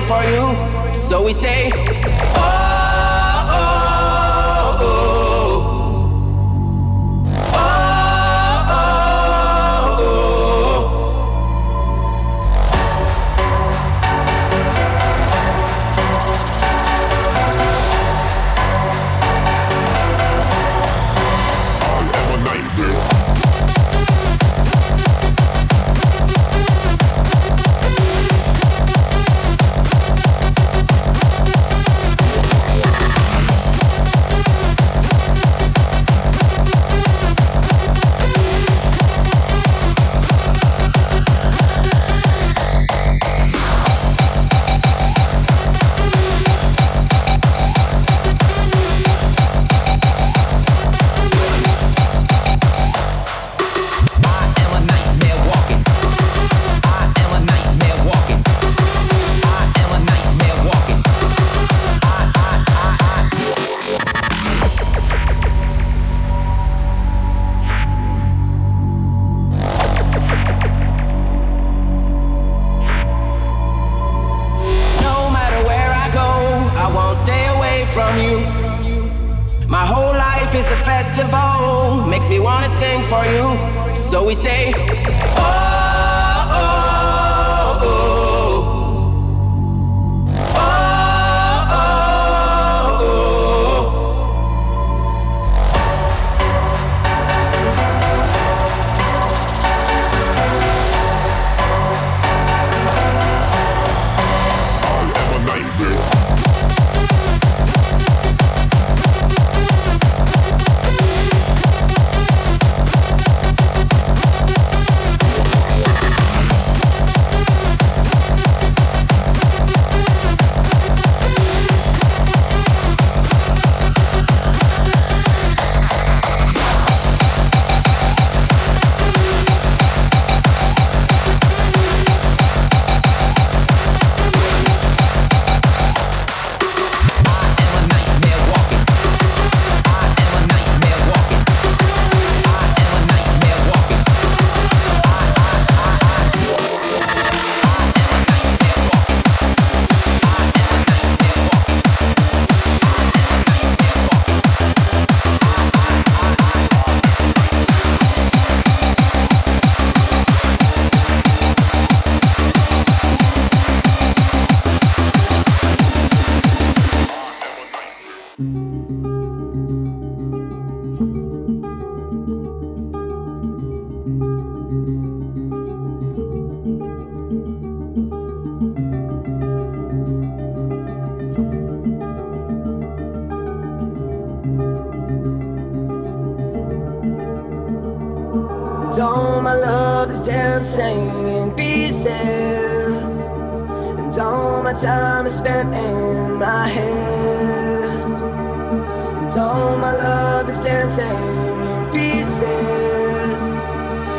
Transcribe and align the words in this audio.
for 0.00 0.22
you. 0.24 1.00
So 1.00 1.22
we 1.22 1.32
say, 1.32 1.70
oh, 1.74 2.71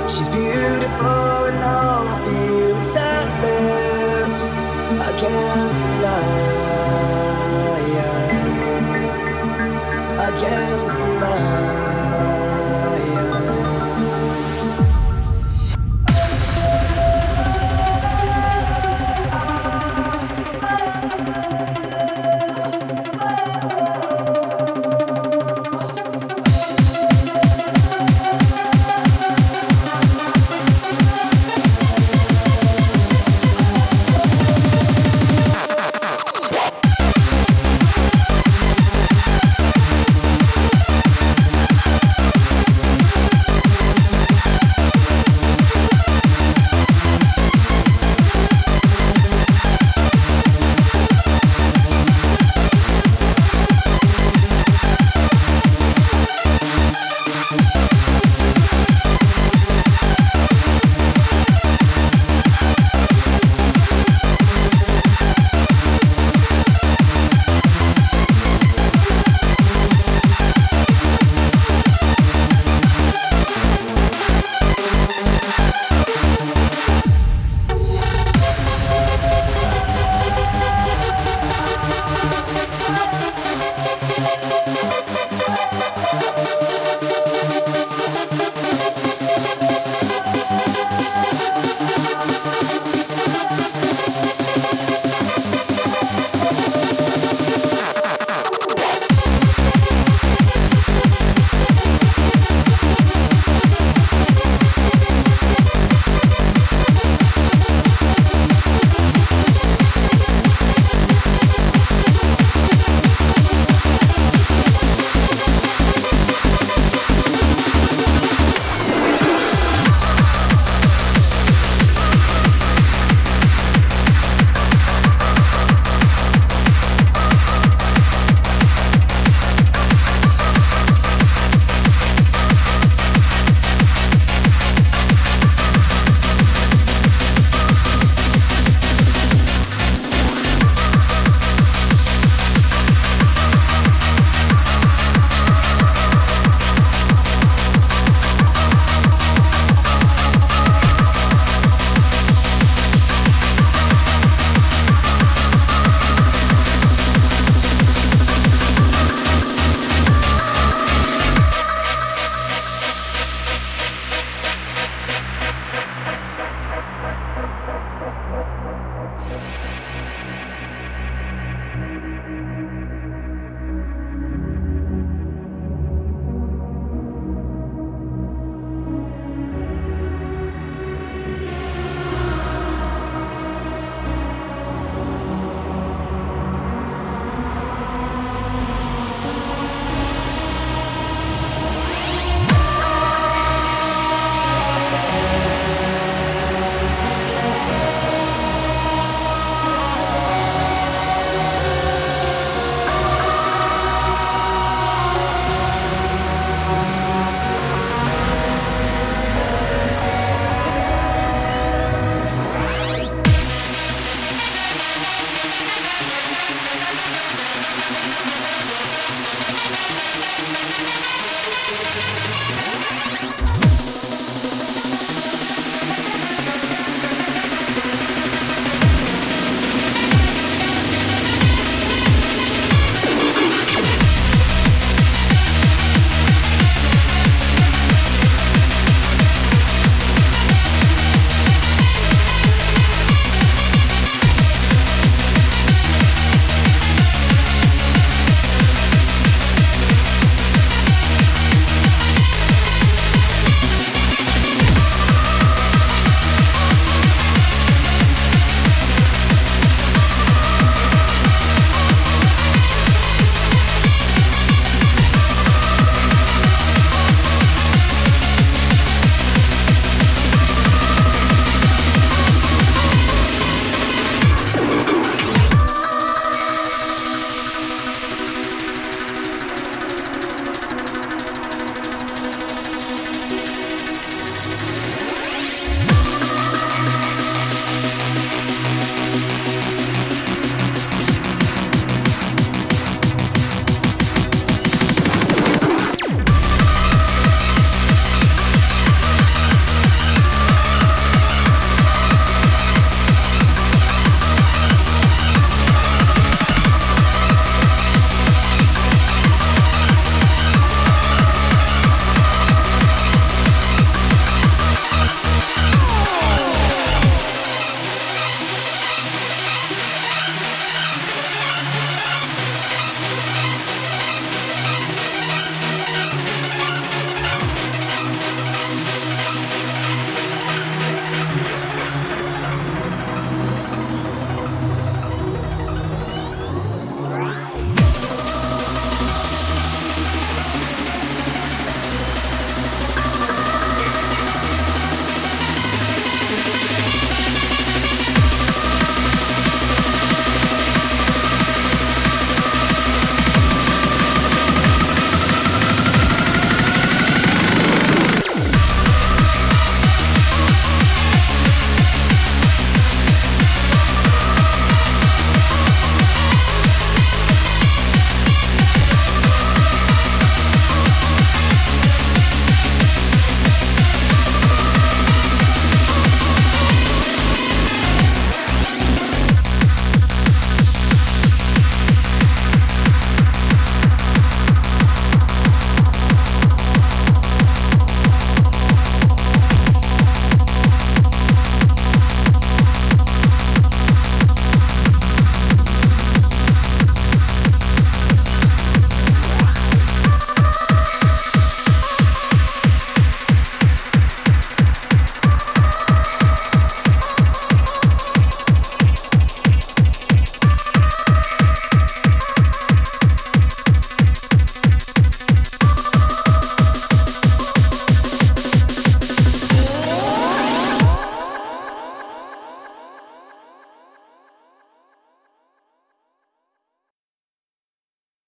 She's 0.07 0.29
beautiful. 0.29 1.32